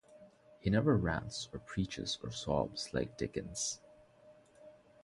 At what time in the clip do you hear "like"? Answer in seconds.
2.91-3.17